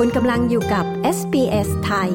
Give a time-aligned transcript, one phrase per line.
[0.00, 0.84] คุณกำลังอยู่กับ
[1.16, 2.10] SBS ไทย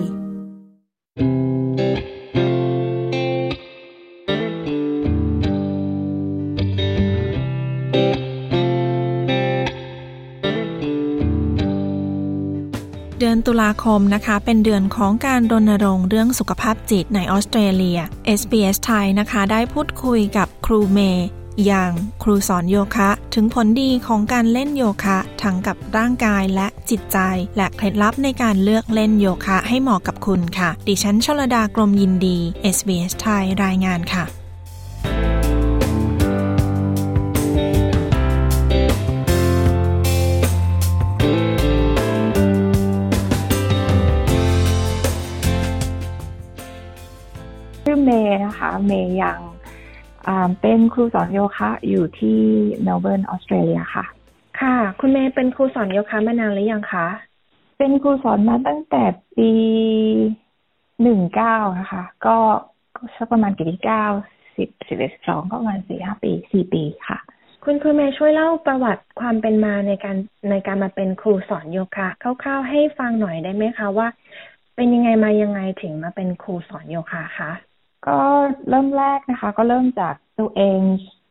[13.19, 17.99] เดือนตุลาคมนะคะ เป็นเดือนของการรณรงค์เรื่องสุขภาพจิตในออสเตรเลีย
[18.39, 21.27] SBS ไทยนะคะ ได้พูดคุยกับครูเมย์
[21.65, 21.91] อย่าง
[22.23, 27.17] ครูสอนโยคะ ถึงผลดีของการเล่นโยคะ ทั้งกับร่างกายและจิตใจ
[27.57, 32.37] และเคล็ดลับในการเลือกเล่นโยคะให้เหมาะกับคุณค่ะ ดิฉันชลดากรมยินดี
[32.75, 34.23] SBS ไทยรายงานค่ะ
[47.85, 49.50] ชื่อเมย์นะคะ เมย์ยัง
[50.61, 52.39] เป็นครูสอนโยคะอยู่ที่
[52.83, 54.05] เมลเบิร์นออสเตรเลียค่ะ
[54.61, 57.07] ค่ะ คุณเมย์เป็นครูสอนโยคะมานานหรือยังคะ
[57.77, 59.03] เป็นครูสอนมาตั้งแต่
[59.37, 59.51] ปี
[61.01, 62.37] หนึ่งเก้านะคะก็
[62.95, 64.05] ก็สักประมาณกี่ปีเก้า
[64.57, 67.19] สิบสิบเอ็ดสิบสองก็ประมาณสี่ห้าปีสี่ปีค่ะ
[67.65, 70.17] คุณครูเมย์ช่วยเล่าประวัติความเป็นมาในการ
[70.49, 74.07] ในการมาเป็นครูสอนโยคะคร่าวๆให้ฟังหน่อยได้ไหมคะว่า
[74.75, 77.51] เป็นยังไงมายังไงถึงมาเป็นครูสอนโยคะคะ
[78.07, 78.17] ก็
[78.69, 80.79] เริ่มแรกนะคะ ก็เริ่มจากตัวเอง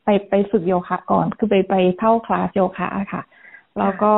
[0.05, 3.23] ไปไปฝึกโยคะก่อน คือไปไปเข้าคลาสโยคะค่ะ
[3.79, 4.15] แล้วก็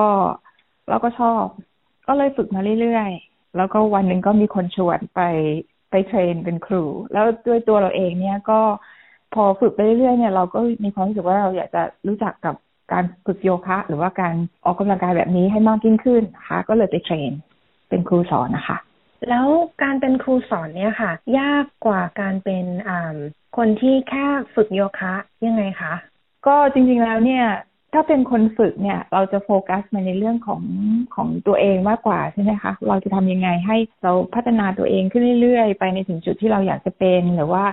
[0.89, 1.45] แล้วก็ชอบ
[2.07, 5.21] ก็เลยฝึกมาเรื่อยๆ แล้วก็วันหนึ่งก็มีคนชวนไป
[5.91, 8.61] ไปเทรนเป็นครู แล้วด้วยตัวเราเองเนี่ยก็
[9.35, 12.55] พอฝึกไปเรื่อยๆเนี่ยเราก็มีความรู้สึกว่าเราอยากจะรู้จักกับ
[12.93, 17.33] การฝึกโยคะ หรือว่าการออกกำลังกายแบบนี้ให้มากยิ่งขึ้นนะคะ ก็เลยไปเทรน
[17.89, 18.79] เป็นครูสอนนะคะ
[19.29, 19.47] แล้ว
[19.83, 22.65] การเป็นครูสอนเนี่ยค่ะ ยากกว่าการเป็น
[23.57, 25.15] คนที่แค่ฝึกโยคะ
[25.47, 25.95] ยังไงคะ
[26.47, 27.45] ก็จริงๆแล้วเนี่ย
[27.95, 30.63] ถ้าเป็นคนฝึกเนี่ย เราจะโฟกัสมาในเรื่องของ
[31.15, 37.65] ของตัวเองมากกว่าใช่ไหมคะ เราจะทำยังไงให้เราพัฒนาตัวเองขึ้นเรื่อยๆ ไปในถึงจุดที่เราอยากจะเป็นหรือว่า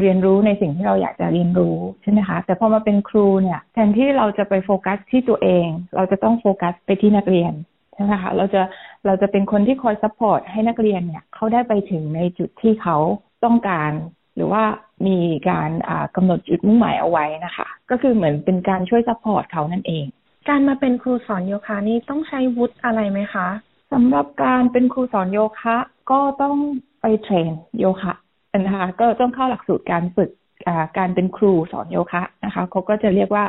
[0.00, 7.52] เรียนรู้ในสิ่งที่เราอยากจะเรียนรู้ใช่ไหมคะ แต่พอมาเป็นครูเนี่ยแทนที่เราจะไปโฟกัสที่ตัวเอง เราจะต้องโฟกัสไปที่นักเรียน
[7.94, 8.62] ใช่ไหมคะเราจะ
[9.06, 12.98] เราจะเป็นคนที่คอย support ให้นักเรียนเนี่ยเขาได้ไปถึงในจุดที่เขา
[13.44, 13.92] ต้องการ
[14.34, 14.62] หรือว่า
[15.06, 15.18] มี
[15.50, 20.04] การอ่ากำหนดจุดมุ่งหมายเอาไว้นะคะ ก็คือเหมือนเป็นการช่วย support เขานั่นเอง
[20.48, 23.48] การมาเป็นครูสอนโยคะนี่ต้องใช้วุฒิอะไรไหมคะ
[23.92, 25.76] สำหรับการเป็นครูสอนโยคะ
[26.10, 26.56] ก็ต้อง
[27.00, 28.14] ไป train โยคะ
[28.58, 30.30] นะคะก็ต้องเข้าหลักสูตรการฝึก
[30.68, 33.44] อ่าการเป็นครูสอนโยคะนะคะเขาก็จะเรียกว่า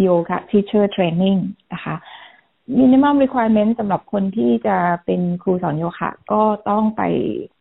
[0.00, 1.40] โยคะ teacher training
[1.72, 1.94] นะคะ
[2.80, 7.02] minimum requirement สำหรับคนที่จะเป็นครูสอนโยคะ ก็ต้องไป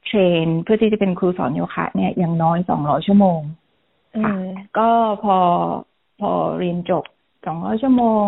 [0.06, 3.40] เทรน เพื่อที่จะเป็นครูสอนโยคะ เนี่ยอย่างน้อย200ชั่วโมง
[4.24, 4.90] ค่ะอืมก็
[5.24, 5.38] พอ
[6.20, 7.04] พอเรียนจบ
[7.44, 8.26] 200ชั่วโมง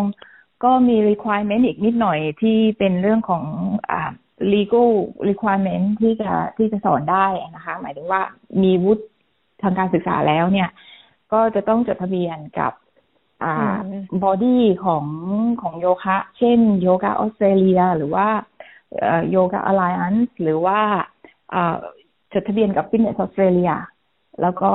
[0.64, 3.44] ก็มี requirement อีกนิดหน่อยที่เป็นเรื่องของ
[3.90, 4.12] อ่า
[4.52, 4.90] legal
[5.28, 7.26] requirement ที่จะที่จะสอนได้
[7.56, 8.20] นะคะ หมายถึงว่า
[8.62, 9.04] มีวุฒิ
[9.62, 10.68] ทางการศึกษาแล้วเนี่ย
[11.32, 12.72] ก็จะต้องจดทะเบียนกับ
[13.44, 15.04] อ่าอืม body ของ
[15.62, 18.26] ของโยคะ เช่น Yoga Australia หรือว่า
[19.30, 20.78] โยคะอ l ไล a อนซ์หรือว่า
[21.54, 21.76] อ่า
[22.32, 23.72] จดทะเบียนกับ Fitness Australia
[24.42, 24.72] แล้วก็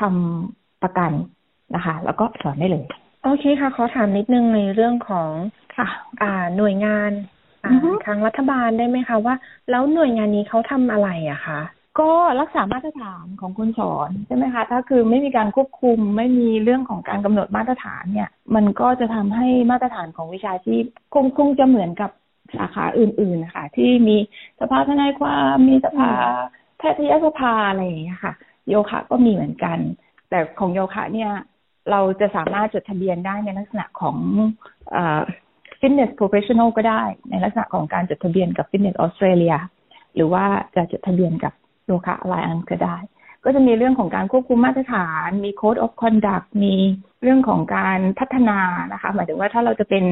[0.00, 1.12] ทำประกัน
[1.74, 2.84] นะคะ แล้วก็สอนได้เลย
[3.24, 5.30] โอเคค่ะ ขอถามนิดนึงในเรื่องของ
[5.76, 5.88] ค่ะ
[6.22, 7.10] อ่าหน่วยงาน
[7.64, 9.34] อ่าอือฮึทางรัฐบาลได้ไหมคะว่า
[9.70, 11.60] แล้วหน่วยงานนี้เขาทำอะไรอะคะ
[12.00, 12.10] ก็
[12.40, 20.84] รักษามาตรฐานของคนสอนใช่ไหมคะ ถ้าคือไม่มีการควบคุมไม่มีเรื่องของการกำหนดมาตรฐานเนี่ย มันก็จะทำให้มาตรฐานของวิชาชีพ
[21.14, 22.10] คงคงจะเหมือนกับ
[22.56, 24.16] สาขาอื่นๆนะคะที่มี
[24.60, 26.10] สภาทนายความมีสภา
[26.78, 28.34] แพทยสภาอะไรอย่างเงี้ยค่ะ
[28.68, 29.78] โยคะก็มีเหมือนกัน
[30.30, 31.30] แต่ของโยคะเนี่ย
[31.90, 34.16] เราจะสามารถจดทะเบียนได้ในลักษณะของ
[34.96, 34.98] อ
[35.80, 39.56] fitness professional ก็ได้ ในลักษณะของการจดทะเบียนกับ fitness Australia
[40.14, 40.44] หรือว่า
[40.76, 41.52] จะจดทะเบียนกับ
[41.86, 42.96] โยคะ Alliance ก็ได้
[43.44, 46.74] ก็จะมีเรื่องของการควบคุมมาตรฐาน มี code of conduct มี
[47.22, 48.60] เรื่องของการพัฒนา
[48.92, 50.04] นะคะ หมายถึงว่าถ้าเราจะเป็น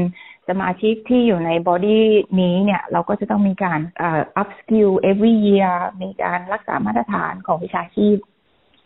[0.49, 2.01] สมาชิกที่อยู่ใน body
[2.41, 4.03] นี้เนี่ย เราก็จะต้องมีการอ
[4.41, 5.73] up skill every year
[6.03, 8.17] มีการรักษามาตรฐานของวิชาชีพ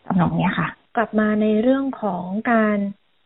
[0.07, 2.79] ทำนองเนี้ยค่ะ กลับมาในเรื่องของการ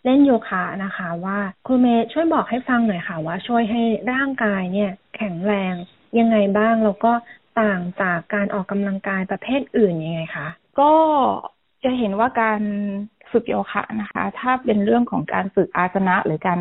[0.04, 5.74] เล่นโยคะนะคะว่าครูเมย์ช่วยบอกให้ฟังหน่อยค่ะว่าช่วยให้ร่างกายเนี่ย แข็งแรง
[6.18, 7.12] ยังไงบ้าง แล้วก็
[7.60, 10.48] ต่างจากการออกกำลังกายประเภทอื่นยังไงคะ
[10.80, 10.92] ก็
[11.84, 12.60] จะเห็นว่าการ
[13.30, 16.60] ฝึกโยคะนะคะ ถ้าเป็นเรื่องของการฝึกอาสนะ หรือการ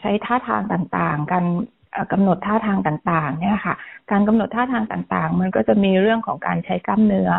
[0.00, 1.44] ใช้ท่าทางต่างๆ การ
[1.92, 3.74] เอ่อกำหนดท่าทางต่างๆ เนี่ยค่ะ
[4.10, 7.30] การกำหนดท่าทางต่างๆ มันก็จะมีเรื่องของการใช้กล้ามเนื้อ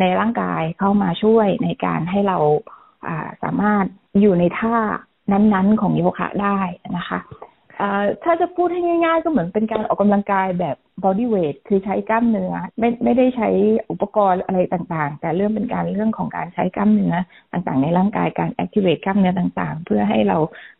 [0.00, 3.84] ในร่างกายเข้ามาช่วยในการให้เราาสามารถ
[4.20, 4.74] อยู่ในท่า
[5.32, 6.58] นั้นๆ ของโยคะได้
[6.96, 7.18] นะคะ
[8.24, 13.48] ถ้าจะพูดให้ง่าย ๆ ก็เหมือนเป็นการออกกำลังกายแบบ body weight คือใช้กล้ามเนื้อไม่ไม่ได้ใช้
[13.90, 17.14] อุปกรณ์อะไรต่างๆ แต่เรื่องเป็นการเรื่องของการใช้กล้ามเนื้อ
[17.52, 20.38] ต่างๆ ในร่างกายการ activate กล้ามเนื้อต่างๆ เพื่อให้เรา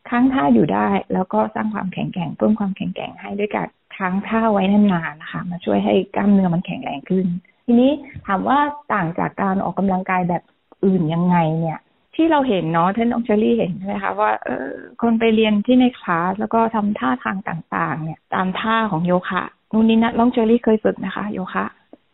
[0.09, 7.27] ค้างท่าอยู่ได้ แล้วก็สร้างความแข็งแกร่งเพิ่มความแข็งแกร่งให้ด้วยการค้างท่าไว้นานๆนะคะมาช่วยให้กล้ามเนื้อมันแข็งแรงขึ้น
[7.67, 7.91] ทีนี้
[8.27, 8.59] ถามว่า
[8.95, 10.43] ต่างจากการออกกำลังกายแบบ
[10.85, 11.79] อื่นยังไงเนี่ย
[12.21, 14.69] ที่เราเห็นเนาะท่านองเชอรี่เห็นใช่ไหมคะว่าเออ
[15.03, 21.65] คนไปเรียนที่ในคลาสแล้วก็ทำท่าทางต่างๆ เนี่ย ตามท่าของโยคะนู่นนี่นะน้องเชอรี่เคยฝึกนะคะ โยคะ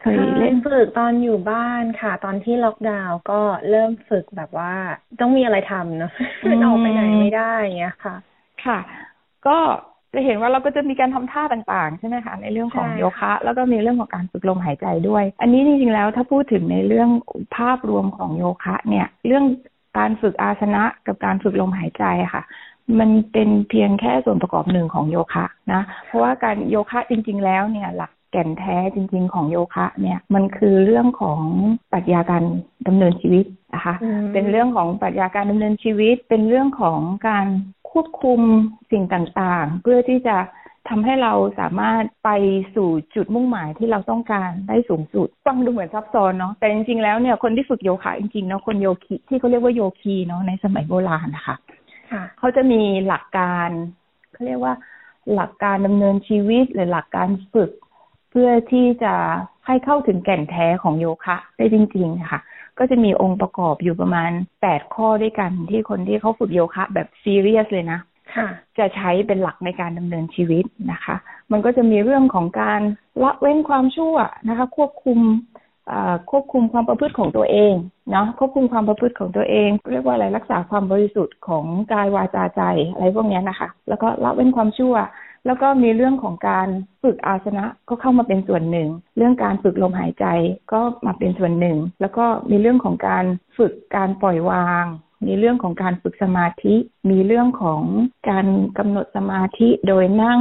[0.00, 4.73] เคยเล่นฝึกตอนอยู่บ้านค่ะ ตอนที่ล็อกดาวน์ก็เริ่มฝึกแบบว่า
[5.20, 6.12] ต้องมีอะไรทำเนาะ
[6.64, 8.17] ออกไปไหนไม่ได้เงี้ยค่ะ
[8.64, 8.79] ค่ะ
[9.47, 9.58] ก็
[10.14, 17.11] จะเห็นว่าเราก็จะมีการทำท่าต่างๆ ใช่ไหมคะในเรื่องของโยคะ แล้วก็มีเรื่องของการฝึกลมหายใจด้วย อันนี้จริงๆแล้วถ้าพูดถึงในเรื่อง
[17.56, 19.44] ภาพรวมของโยคะ เนี่ย เรื่อง
[19.98, 22.04] การฝึกอาสนะกับการฝึกลมหายใจ
[22.34, 22.43] ค่ะ
[22.98, 31.40] มันเป็นเพียงแค่ส่วนประกอบหนึ่งของโยคะนะ เพราะว่าการโยคะจริง ๆ แล้วเนี่ยหลักแก่นแท้จริง ๆ ของโยคะ เนี่ยมันคือเรื่องของ
[31.93, 32.43] ปรัชญาการ
[32.87, 33.44] ดำเนินชีวิต
[33.75, 33.94] นะคะ
[34.32, 36.98] เป็นเรื่องของปรัชญาการดำเนินชีวิต เป็นเรื่องของ
[37.28, 37.46] การ
[37.90, 38.40] ควบคุม
[38.93, 40.37] สิ่งต่างๆ เพื่อที่จะ
[40.88, 42.30] ทำให้เราสามารถไป
[42.74, 51.56] สู่จุดมุ่งหมายที่เราต้องการได้สูงสุด ฟังดูเหมือนซับซ้อนเนาะแต่จริงๆแล้วเนี่ยคนที่ฝึกโยคะจริงๆเนาะคนโยคีที่เขาเรียกว่าโยคีเนาะในสมัยโบราณนะคะ
[52.38, 53.68] เขาจะมีหลักการ
[54.32, 54.74] เขาเรียกว่า
[55.34, 57.70] หลักการดำเนินชีวิตหรือหลักการฝึก
[58.30, 59.14] เพื่อที่จะ
[59.66, 62.40] ให้เข้าถึงแก่นแท้ของโยคะ ได้จริงๆนะคะ
[62.78, 64.30] ก็จะมีองค์ประกอบอยู่ประมาณ
[64.62, 68.00] แปดข้อด้วยกันที่คนที่เขาฝึกโยคะ แบบซีเรียสเลยนะ
[68.78, 71.16] จะใช้เป็นหลักในการดำเนินชีวิตนะคะ
[71.52, 72.80] มันก็จะมีเรื่องของการ
[73.22, 74.16] ละเว้นความชั่ว
[74.48, 75.18] นะคะ ควบคุม
[76.30, 77.74] ควบคุมความประพฤติของตัวเอง
[78.10, 82.62] เนาะควบคุมความประพฤติของตัวเอง เรียกว่าอะไรรักษาความบริสุทธิ์ของกายวาจาใจ
[82.92, 84.94] อะไรพวกนี้นะคะ แล้วก็ละเว้นความชั่ว
[85.46, 86.68] แล้วก็มีเรื่องของการ
[87.02, 90.26] ฝึกอาสนะก็เข้ามาเป็นส่วนหนึ่ง เรื่องการฝึกลมหายใจ
[90.72, 93.24] ก็มาเป็นส่วนหนึ่ง แล้วก็มีเรื่องของการ
[93.58, 94.84] ฝึกการปล่อยวาง
[95.26, 96.74] มีเรื่องของการฝึกสมาธิ
[97.10, 97.82] มีเรื่องของ
[98.30, 98.46] การ
[98.78, 100.40] กำหนดสมาธิโดยนั่ง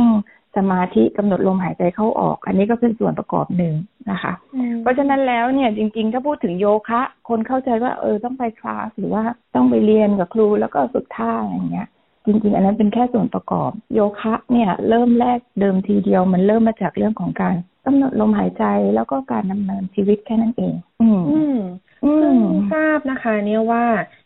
[0.58, 3.74] สมาธิกำหนดลมหายใจเข้าออก อันนี้ก็เป็นส่วนประกอบหนึ่ง
[4.12, 4.34] นะคะ
[4.82, 9.24] เพราะฉะนั้นแล้วเนี่ยจริง ๆ ถ้าพูดถึงโยคะ คนเข้าใจว่าเออต้องไปคลาสหรือว่า
[9.56, 11.88] ต้องไปเรียนกับครูแล้วก็ฝึกท่าอย่างเงี้ย
[12.26, 17.56] จริงๆ อันนั้นเป็นแค่ส่วนประกอบ โยคะเนี่ยเริ่มแรกเดิมทีเดียวมันเริ่มมาจากเรื่องของการ
[17.86, 18.64] กำหนดลมหายใจ
[18.96, 21.22] แล้วก็การดำเนินชีวิตแค่นั้นเอง อืม
[22.06, 22.40] อืม
[22.74, 23.86] ทราบนะคะ เนี่ยว่า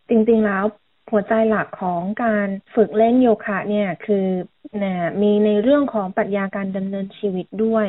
[0.10, 0.66] จริงๆแล้ว
[1.12, 4.26] หัวใจหลักของการฝึกเล่นโยคะเนี่ยคือ
[4.84, 7.88] นะมีในเรื่องของปรัชญาการดำเนินชีวิตด้วย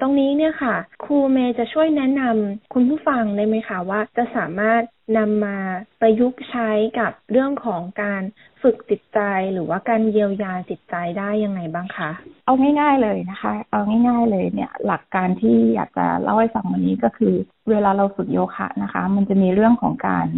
[0.00, 4.82] ตรงนี้เนี่ยค่ะ ครูเมย์จะช่วยแนะนำคุณผู้ฟังได้ไหมคะว่าจะสามารถ
[5.18, 5.56] นำมา
[6.00, 8.22] ประยุกต์ใช้กับเรื่องของการ
[8.62, 9.20] ฝึกจิตใจ
[9.52, 12.10] หรือว่าการเยียวยาจิตใจได้ยังไงบ้างคะ
[12.46, 17.34] เอาง่ายๆเลยนะคะ เอาง่าย ๆเลยเนี่ย หลักการที่อยากจะเล่าให้ฟังวันนี้ก็คือ
[17.70, 20.28] เวลาเราฝึกโยคะนะคะ มันจะมีเรื่องของการ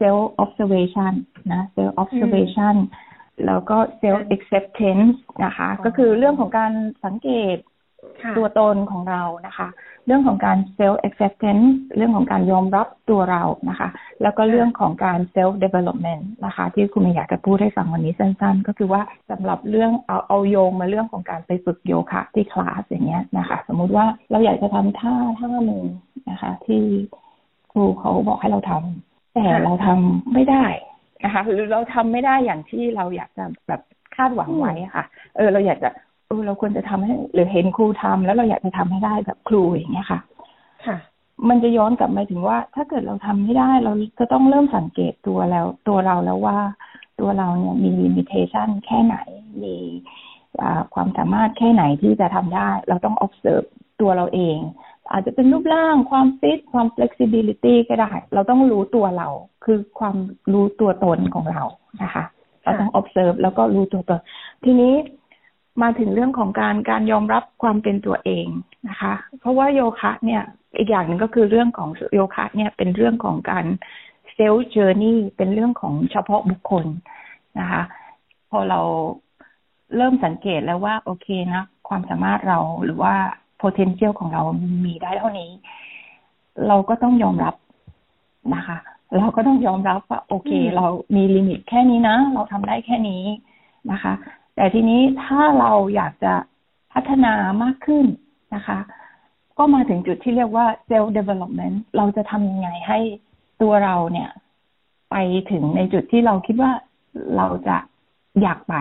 [0.00, 1.12] self observation
[1.52, 2.74] นะ self observation
[3.46, 6.72] แล้วก็ self acceptance นะคะ ก็คือเรื่องของการ
[7.04, 7.56] สังเกต
[8.36, 9.68] ตัวตนของเรานะคะ
[10.06, 11.66] เรื่องของการ self acceptance
[11.96, 13.88] เรื่องของการยอมรับตัวเรานะคะ
[14.22, 25.84] แล้วก็เรื่องของการ self development นะคะ ที่คุณอยากจะพูดให้ฟังวันนี้สั้นๆ ก็คือว่าสำหรับเรื่องเอาเอาโยงมาเรื่องของการไปฝึกโยคะที่คลาสอย่างเงี้ยนะคะ สมมุติว่าเราอยากจะทำท่าท่าหนึ่ง
[26.30, 26.82] นะคะ ที่
[27.72, 30.64] ครูเขาบอกให้เราทำ แต่เราทำไม่ได้
[31.24, 33.80] นะคะหรือเราทำไม่ได้อย่างที่เราอยากจะแบบ
[34.16, 35.04] คาดหวังไว้ค่ะ
[35.36, 35.90] เออ เราอยากจะ
[36.26, 40.20] เออเราควรจะทำให้ หรือเห็นครูทำแล้วเราอยากจะทำให้ได้แบบครูอย่างเงี้ยค่ะ
[40.86, 40.96] ค่ะ
[41.48, 46.58] มันจะย้อนกลับมาถึงว่า ถ้าเกิดเราทำไม่ได้ เราจะต้องเริ่มสังเกตตัวแล้ว ตัวเราแล้วว่า
[47.20, 49.16] ตัวเราเนี่ยมีลิมิเ t ชันแค่ไหน
[49.62, 49.76] มี
[50.94, 53.66] ความสามารถแค่ไหนที่จะทำได้ เราต้อง observe
[54.00, 54.58] ตัวเราเอง
[55.12, 59.28] อาจจะเป็นรูปร่างความฟิตความ flexibility ก็ได้ เราต้องรู้ตัวเรา
[59.64, 60.16] คือความ
[60.52, 61.62] รู้ตัวตนของเรา
[62.02, 62.24] นะคะ
[62.62, 64.20] เราต้อง observe แล้วก็รู้ตัวตน
[64.64, 64.94] ทีนี้
[65.82, 68.46] มาถึงเรื่องของการการยอมรับความเป็นตัวเอง
[68.88, 70.42] นะคะ เพราะว่าโยคะเนี่ย
[70.78, 73.66] อีกอย่างหนึ่งก็คือเรื่องของโยคะเนี่ยเป็นเรื่องของการ
[74.34, 76.84] self journey เป็นเรื่องของเฉพาะบุคคล
[77.58, 77.82] นะคะ
[78.50, 78.80] พอเรา
[79.96, 83.14] เริ่มสังเกตแล้วว่า โอเคนะ ความสามารถเราหรือว่า
[83.60, 84.42] potential ของเรา
[84.84, 85.50] มีได้เท่านี้
[86.68, 87.54] เราก็ต้องยอมรับ
[88.54, 88.76] นะคะ
[89.18, 90.86] เราก็ต้องยอมรับว่า โอเค เรา
[91.16, 93.22] มี limit แค่นี้นะ เราทำได้แค่นี้
[93.92, 94.12] นะคะ
[94.54, 96.34] แต่ทีนี้ถ้าเราอยากจะ
[96.92, 98.06] พัฒนามากขึ้น
[98.54, 98.78] นะคะ
[99.58, 102.98] ก็มาถึงจุดที่เรียกว่า self development เราจะทำยังไงให้
[103.62, 104.30] ตัวเราเนี่ย
[105.10, 105.16] ไป
[105.50, 106.72] ถึงในจุดที่เราคิดว่า
[107.36, 107.76] เราจะ
[108.42, 108.74] อยากไป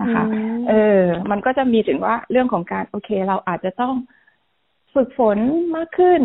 [0.00, 0.24] นะคะ
[0.68, 3.94] เออ มันก็จะมีถึงว่าเรื่องของการโอเค เราอาจจะต้อง
[4.94, 5.38] ฝึกฝน
[5.76, 6.22] มากขึ้น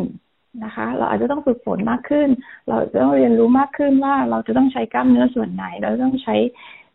[0.64, 2.30] นะคะ เราอาจจะต้องฝึกฝนมากขึ้น
[2.68, 6.36] เราจะต้องเรียนรู้มากขึ้นว่าเราจะต้องใช้กล้ามเนื้อส่วนไหน เราต้องใช้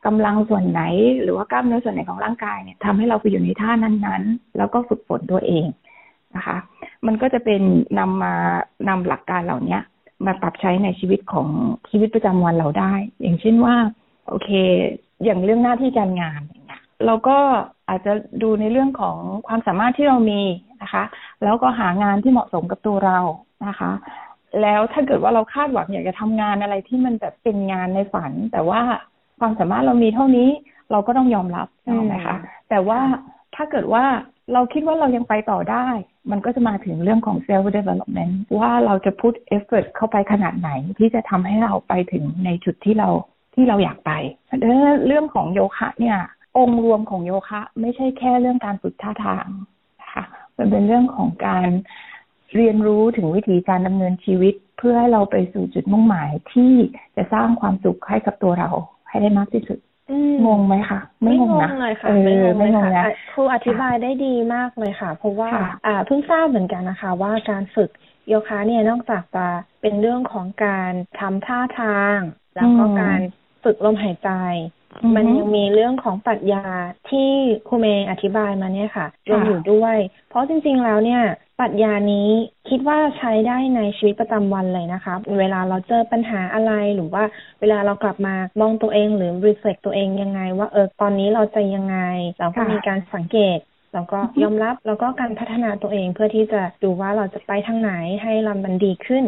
[0.06, 0.82] กำลังส่วนไหน
[1.23, 5.66] หรือว่ากล้ามเนื้อส่วนไหนของร่างกายเนี่ยทำให้เราไปอยู่ในท่านั้นๆ แล้วก็ฝึกฝนตัวเอง
[6.37, 6.56] นะคะ
[7.06, 7.62] มันก็จะเป็น
[7.99, 8.35] นำมา
[8.88, 9.82] นำหลักการเหล่าเนี้ย
[10.26, 11.49] มาปรับใช้ในชีวิตของ
[11.90, 13.76] ชีวิตประจำวันเราได้ อย่างเช่นว่า
[14.28, 14.50] โอเค
[15.25, 16.58] อย่างเรื่องหน้าที่การงานอย่าง
[16.99, 17.38] เงี้ยเราก็
[17.88, 18.12] อาจจะ
[18.43, 20.43] ดูในเรื่องของความสามารถที่เรามี
[20.83, 21.05] นะคะ
[21.45, 23.19] แล้วก็หางานที่เหมาะสมกับตัวเรา
[23.67, 23.93] นะคะ
[24.62, 28.81] แล้วถ้าเกิดว่าเราคาดหวังอยากจะทำงานอะไรที่มันแบบเป็นงานในฝัน แต่ว่า
[29.40, 30.49] ความสามารถเรามีเท่านี้
[30.90, 32.37] เราก็ต้องยอมรับใช่ไหมคะ
[32.69, 33.00] แต่ว่า
[33.55, 34.05] ถ้าเกิดว่า
[34.52, 35.88] เราคิดว่าเรายังไปต่อได้
[36.31, 43.09] มันก็จะมาถึงเรื่องของ self development ว่าเราจะพุท effort เข้าไปขนาดไหน ที่จะทำให้เราไปถึงในจุดที่เรา
[43.55, 44.12] ที่เราอยากไป
[45.07, 46.19] เรื่องของโยคะเนี่ย
[46.59, 49.49] องค์รวมของโยคะ ไม่ใช่แค่เรื่องการฝึกท่าทาง
[50.00, 50.25] นะคะ
[50.57, 51.69] มันเป็นเรื่องของการ
[52.57, 56.73] เรียนรู้ถึงวิธีการดำเนินชีวิต เพื่อให้เราไปสู่จุดมุ่งหมายที่
[57.17, 58.71] จะสร้างความสุขให้กับตัวเรา
[59.09, 59.79] ให้ได้มากที่สุด
[60.47, 62.73] งงไหมคะไม่งงนะเลยค่ะไม่งงเลย
[63.05, 65.50] ค่ะครูอธิบายได้ดีมากเลยค่ะ เพราะว่า
[65.87, 67.91] อ่าเพิ่งทราบเหมือนกันนะคะ ว่าการฝึก
[68.29, 69.47] โยคะเนี่ยนอกจากจะ
[69.81, 72.19] เป็นเรื่องของการทำท่าทาง
[72.57, 73.21] แล้วก็การ
[73.65, 74.31] ฝึกลมหายใจ
[75.16, 76.64] มันยังมีเรื่องของปรัชญา
[77.11, 77.30] ที่
[77.68, 79.97] ครูเมย์อธิบายมาเนี่ยค่ะรวมอยู่ด้วย
[80.28, 81.23] เพราะจริง ๆ แล้วเนี่ย
[81.61, 82.28] ปรัชญานี้
[82.68, 87.23] คิดว่าใช้ได้ในชีวิตประจำวันเลยนะคะ เวลาเราเจอปัญหาอะไรหรือว่า
[87.61, 91.99] เวลาเรากลับมามองตัวเองหรือรีเฟล็กตัวเองยังไง ว่าเออตอนนี้เราจะยังไง
[92.40, 93.59] เราก็มีการสังเกต
[93.95, 97.92] แล้วก็ยอมรับแล้วก็การพัฒนาตัวเองเพื่อที่จะดูว่าเราจะไปทางไหน
[98.23, 99.25] ให้เรามันดีขึ้น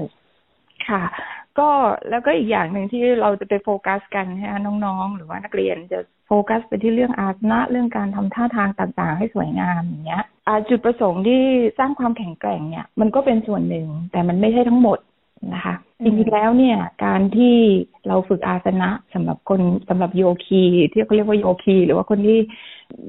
[0.89, 1.03] ค่ะ
[1.61, 1.71] ก็
[2.11, 10.25] แล้วก็อีกอย่างหนึ่งที่เราจะไปโฟกัสกันนะน้องๆ หรือว่านักเรียนจะโฟกัสไปที่เรื่องอาสนะเรื่องการทำท่าทางต่างๆ ให้สวยงามอย่างเงี้ย
[10.69, 11.43] จุดประสงค์ที่
[11.79, 14.99] สร้างความแข็งแกร่งเนี่ย มันก็เป็นส่วนหนึ่งแต่มันไม่ใช่ทั้งหมด
[15.55, 17.57] นะคะจริงๆแล้วเนี่ย การที่
[18.09, 20.63] เราฝึกอาสนะสำหรับคนสำหรับโยคี
[20.93, 22.39] ที่เขาเรียกว่าโยคี หรือว่าคนที่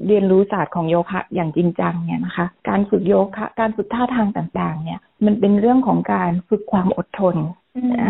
[0.06, 7.36] เรียนรู้ศาสตร์ของโยคะอย่างจริงจังเนี่ยนะคะ การฝึกโยคะ การฝึกท่าทางต่างๆ เนี่ย มันเป็นเรื่องของการฝึกความอดทน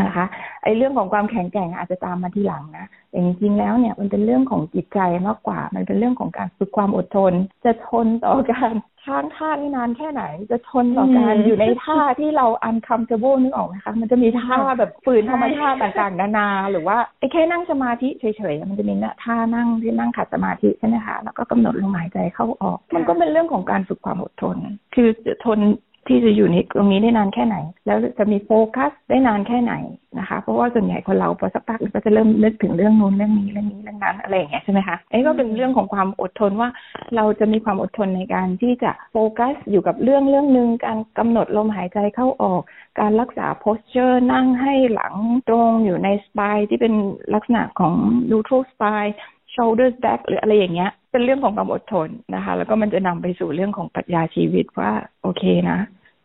[0.00, 0.26] นะคะ
[0.62, 7.32] ไอ้เรื่องของความแข็งแกร่งอาจจะตามมาทีหลังนะแต่จริงๆแล้วเนี่ยมันเป็นเรื่องของจิตใจมากกว่า มันเป็นเรื่องของการฝึกความอดทน
[7.64, 8.74] จะทนต่อการ
[9.04, 24.56] ค้างท่าได้นานแค่ไหน จะทนต่อการอยู่ในท่าที่เรา uncomfortable นึกออกไหมคะมันจะมีท่าแบบฝืนธรรมชาติต่างๆนานา หรือว่าไอ้แค่นั่งสมาธิเฉยๆมันจะมีท่านั่งที่นั่งขัดสมาธิใช่ไหมคะแล้วก็กำหนดลมหายใจเข้าออก มันก็เป็นเรื่องของการฝึกความอดทน
[24.94, 25.58] คือจะทน
[26.06, 27.56] ที่จะอยู่ในตรงนี้ได้นานแค่ไหน
[27.86, 29.74] แล้วจะมีโฟกัสได้นานแค่ไหน
[30.18, 36.68] นะคะ เพราะว่าส่วนใหญ่คนเราพอสักพักก็จะเริ่มนึกถึงเรื่องนู้นเรื่องนี้เรื่องนี้เรื่องนั้นอะไรอย่างเงี้ยใช่ไหมคะอันนี้ก็เป็นเรื่องของความอดทนว่า
[37.16, 42.62] เราจะมีความอดทนในการที่จะโฟกัสอยู่กับเรื่องเรื่องหนึ่งการกำหนดลมหายใจเข้าออก
[43.00, 45.14] การรักษาโพสเจอร์นั่งให้หลัง
[45.48, 46.94] ตรงอยู่ในสปายที่เป็น
[47.34, 47.94] ลักษณะของ
[48.30, 49.14] neutral spine
[49.54, 54.92] shoulders back หรืออะไรอย่างเงี้ย เป็นเรื่องของความอดทนนะคะ แล้วก็มันจะนำไปสู่เรื่องของปรัชญาชีวิตว่า
[55.22, 55.78] โอเคนะ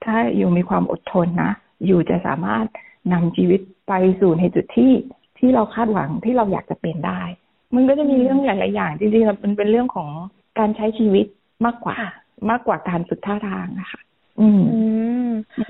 [0.03, 1.51] ถ้าอยู่มีความอดทนนะ
[1.86, 2.65] อยู่จะสามารถ
[3.13, 4.94] นำชีวิตไปสู่ในจุดที่
[5.39, 7.22] ที่เราคาดหวังที่เราอยากจะเป็นได้
[7.75, 10.10] มันก็จะมีเรื่องหลาย ๆ อย่างจริงๆมันเป็นเรื่องของ
[10.60, 11.25] การใช้ชีวิต
[11.65, 11.98] มากกว่า
[12.50, 14.01] มากกว่าการฝึกท่าทางนะคะ
[14.39, 14.63] อืม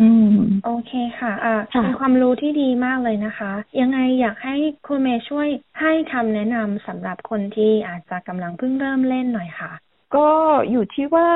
[0.02, 4.56] อืมโอเคค่ะ อ่าเป็นความรู้ที่ดีมากเลยนะคะ ยังไงอยากให้
[4.88, 5.48] คุณเมย์ช่วย
[5.82, 9.72] ให้คำแนะนำสำหรับคนที่อาจจะกำลังเพิ่งเริ่มเล่นหน่อยค่ะ
[10.16, 10.30] ก็
[10.72, 11.30] อยู่ที่ว่า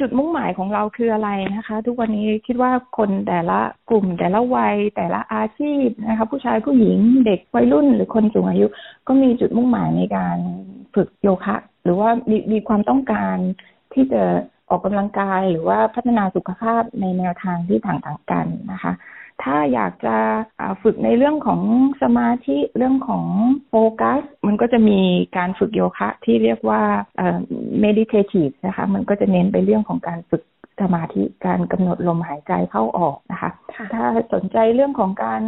[0.00, 8.66] จุดมุ่งหมายของเราคืออะไรนะคะ ทุกวันนี้คิดว่าคนแต่ละกลุ่ม แต่ละวัย แต่ละอาชีพนะคะ ผู้ชายผู้หญิงเด็กวัยรุ่น หรือคนสูงอายุ
[9.06, 10.36] ก็มีจุดมุ่งหมายในการ
[10.94, 13.36] ฝึกโยคะ หรือว่ามีมีความต้องการ
[13.92, 14.22] ที่จะ
[14.68, 18.92] ออกกำลังกายหรือว่าพัฒนาสุขภาพในแนวทางที่ต่างๆกันนะคะ
[19.42, 20.16] ถ้าอยากจะ
[20.82, 21.60] ฝึกในเรื่องของ
[22.02, 23.26] สมาธิเรื่องของ
[23.68, 25.00] โฟกัส มันก็จะมี
[25.36, 26.82] การฝึกโยคะที่เรียกว่า
[27.84, 30.42] meditative นะคะ มันก็จะเน้นไปเรื่องของการฝึก
[30.80, 33.50] สมาธิการกำหนดลมหายใจเข้าออกนะคะ
[33.94, 35.42] ถ้าสนใจเรื่องของการ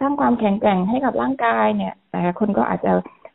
[0.00, 2.92] สร้างความแข็งแกร่งให้กับร่างกายเนี่ย แต่คนก็อาจจะ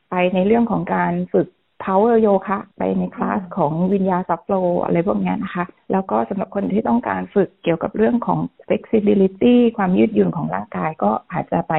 [0.09, 1.47] ไปในเรื่องของการฝึก
[1.85, 11.73] power yoga ไปในคลาสของวิญญาสับโลอะไรพวกนี้นะคะ แล้วก็สำหรับคนที่ต้องการฝึกเกี่ยวกับเรื่องของ flexibility ความยืดหยุ่นของร่างกายก็อาจจะไป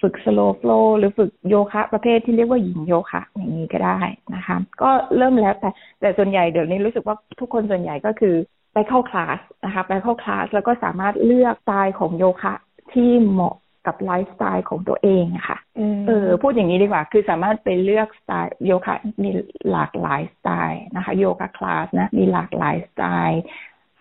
[0.00, 4.00] ฝึก slow flow หรือฝึกโยคะประเภทที่เรียกว่าหญิงโยคะอย่างนี้ก็ได้
[4.34, 8.34] นะคะ ก็เริ่มแล้วแต่แต่ส่วนใหญ่เดี๋ยวนี้รู้สึกว่าทุกคนส่วนใหญ่ก็คือ
[8.74, 12.54] ไปเข้าคลาสนะคะ ไปเข้าคลาสแล้วก็สามารถเลือกสไตล์ของโยคะ
[12.92, 13.56] ที่เหมาะ
[13.88, 15.58] กับไลฟ์สไตล์ของตัวเองอะค่ะ
[16.06, 19.30] เออพูดอย่างนี้ดีกว่า คือสามารถไปเลือกสไตล์โยคะมี
[19.70, 23.42] หลากหลายสไตล์นะคะโยคะคลาสนะมีหลากหลายสไตล์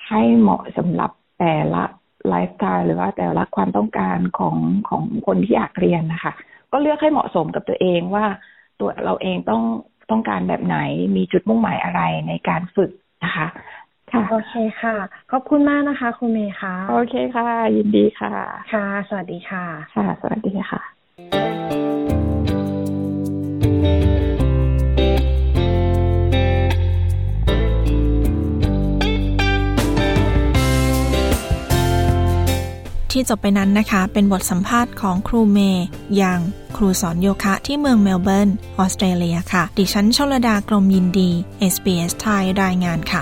[0.08, 1.84] ให้เหมาะสำหรับแต่ละ
[2.28, 4.58] ไลฟ์สไตล์หรือว่าแต่ละความต้องการของ
[4.90, 6.34] ของคนที่อยากเรียนนะคะ
[6.72, 8.26] ก็เลือกให้เหมาะสมกับตัวเองว่า
[8.80, 9.64] ตัวเราเองต้อง
[10.12, 10.78] ต้องการแบบไหน
[11.16, 12.92] มีจุดมุ่งหมายอะไรในการฝึก
[13.26, 13.48] นะคะ
[14.12, 14.96] ค่ะ โอเคค่ะ
[15.32, 18.34] ขอบคุณมากนะคะ คุณเมย์ค่ะ โอเคค่ะ ยินดีค่ะ
[18.74, 19.64] ค่ะ สวัสดีค่ะ
[19.96, 20.82] ค่ะ สวัสดีค่ะ
[33.12, 35.86] ที่จบไปนั้นนะคะ เป็นบทสัมภาษณ์ของครูเมย์
[36.18, 36.40] อย่าง
[36.78, 38.50] ครูสอนโยคะที่เมืองเมลเบิร์น
[38.80, 41.30] ออสเตรเลียค่ะ ดิฉันชลดากรมยินดี
[41.74, 43.22] SBS ไทยรายงานค่ะ